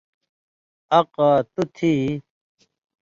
”اقا! 0.99 1.29
تُو 1.53 1.61
تھی 1.75 1.91
یی؟“ 1.99 2.05